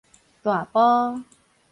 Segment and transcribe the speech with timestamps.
[0.41, 1.21] 大埔